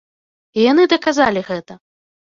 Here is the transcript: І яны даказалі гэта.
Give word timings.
І 0.61 0.63
яны 0.71 0.87
даказалі 0.93 1.47
гэта. 1.51 1.73